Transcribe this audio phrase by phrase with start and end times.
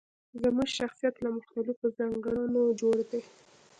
[0.41, 3.21] زموږ شخصيت له مختلفو ځانګړنو جوړ دی.